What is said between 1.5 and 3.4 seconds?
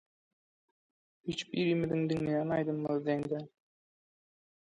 birimiziň diňleýän aýdymymyz deň